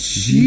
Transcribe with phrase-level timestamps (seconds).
[0.00, 0.40] Jesus.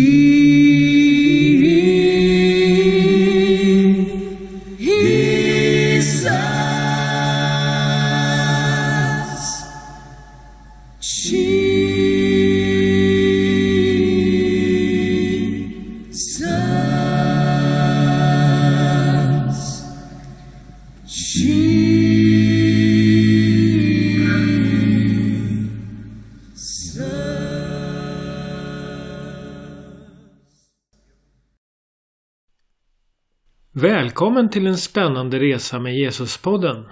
[33.76, 36.86] Välkommen till en spännande resa med Jesuspodden.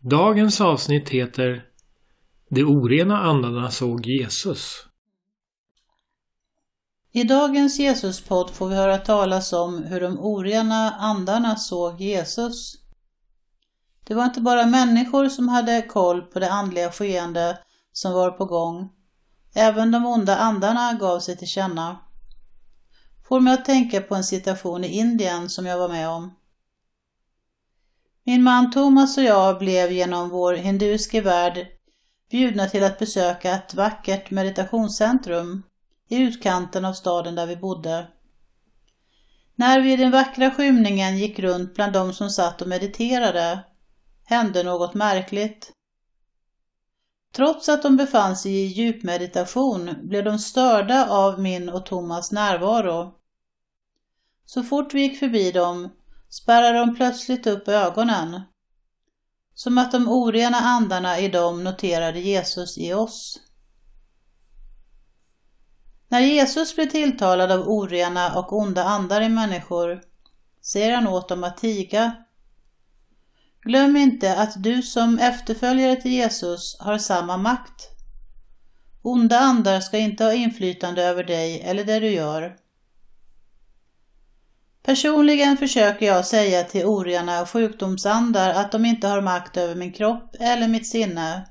[0.00, 1.64] Dagens avsnitt heter
[2.50, 4.86] De orena andarna såg Jesus.
[7.12, 12.74] I dagens Jesuspodd får vi höra talas om hur de orena andarna såg Jesus.
[14.04, 17.58] Det var inte bara människor som hade koll på det andliga skeende
[17.92, 18.90] som var på gång.
[19.54, 21.98] Även de onda andarna gav sig till känna.
[23.30, 26.34] Får mig att tänka på en situation i Indien som jag var med om.
[28.24, 31.66] Min man Thomas och jag blev genom vår hinduiska värld
[32.30, 35.62] bjudna till att besöka ett vackert meditationscentrum
[36.08, 38.06] i utkanten av staden där vi bodde.
[39.54, 43.64] När vi i den vackra skymningen gick runt bland de som satt och mediterade
[44.24, 45.72] hände något märkligt.
[47.34, 53.19] Trots att de befann sig i djupmeditation blev de störda av min och Thomas närvaro.
[54.52, 55.90] Så fort vi gick förbi dem
[56.28, 58.40] spärrade de plötsligt upp ögonen.
[59.54, 63.40] Som att de orena andarna i dem noterade Jesus i oss.
[66.08, 70.02] När Jesus blir tilltalad av orena och onda andar i människor
[70.62, 72.12] säger han åt dem att tiga.
[73.62, 77.88] Glöm inte att du som efterföljare till Jesus har samma makt.
[79.02, 82.56] Onda andar ska inte ha inflytande över dig eller det du gör.
[84.82, 90.36] Personligen försöker jag säga till orena sjukdomsandar att de inte har makt över min kropp
[90.40, 91.46] eller mitt sinne.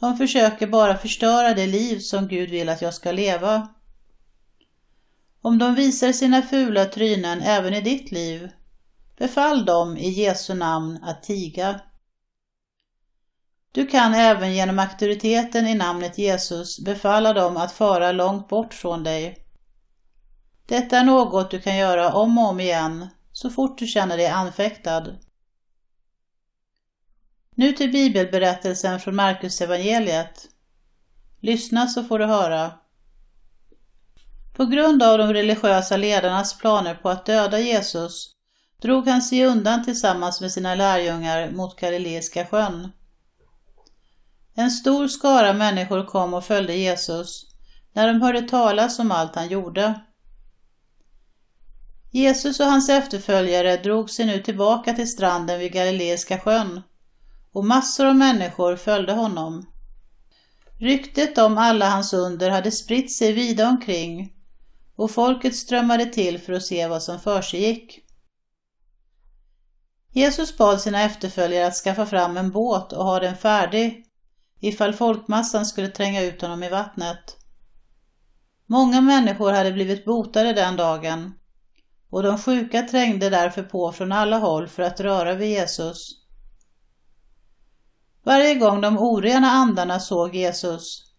[0.00, 3.68] De försöker bara förstöra det liv som Gud vill att jag ska leva.
[5.42, 8.48] Om de visar sina fula trynen även i ditt liv,
[9.18, 11.80] befall dem i Jesu namn att tiga.
[13.72, 19.04] Du kan även genom auktoriteten i namnet Jesus befalla dem att fara långt bort från
[19.04, 19.45] dig.
[20.66, 24.26] Detta är något du kan göra om och om igen så fort du känner dig
[24.26, 25.06] anfäktad.
[27.54, 30.48] Nu till bibelberättelsen från Markus evangeliet.
[31.40, 32.72] Lyssna så får du höra.
[34.56, 38.32] På grund av de religiösa ledarnas planer på att döda Jesus
[38.82, 42.92] drog han sig undan tillsammans med sina lärjungar mot Galileiska sjön.
[44.54, 47.46] En stor skara människor kom och följde Jesus
[47.92, 50.00] när de hörde talas om allt han gjorde.
[52.16, 56.82] Jesus och hans efterföljare drog sig nu tillbaka till stranden vid Galileiska sjön
[57.52, 59.66] och massor av människor följde honom.
[60.78, 64.32] Ryktet om alla hans under hade spritt sig vida omkring
[64.96, 68.00] och folket strömmade till för att se vad som försiggick.
[70.12, 74.04] Jesus bad sina efterföljare att skaffa fram en båt och ha den färdig
[74.60, 77.36] ifall folkmassan skulle tränga ut honom i vattnet.
[78.66, 81.32] Många människor hade blivit botade den dagen
[82.16, 85.96] och de sjuka trängde därför på från alla håll för att röra vid Jesus.
[88.24, 91.12] Varje gång de orena andarna såg Jesus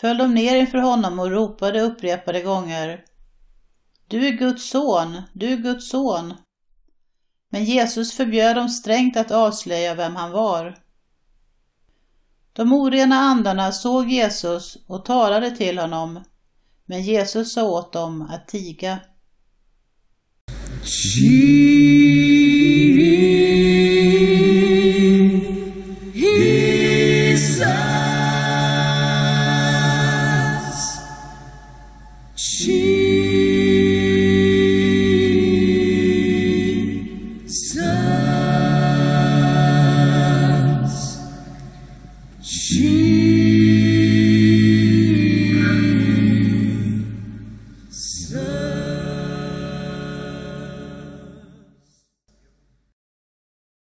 [0.00, 3.04] föll de ner inför honom och ropade upprepade gånger
[4.08, 6.34] Du är Guds son, du är Guds son.
[7.50, 10.78] Men Jesus förbjöd dem strängt att avslöja vem han var.
[12.52, 16.24] De orena andarna såg Jesus och talade till honom,
[16.84, 19.00] men Jesus sa åt dem att tiga.
[20.84, 22.23] ti.